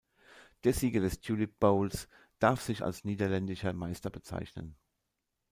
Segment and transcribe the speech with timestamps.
[0.63, 2.07] Der Sieger des Tulip Bowls
[2.39, 4.75] darf sich als Niederländischer Meister bezeichnen.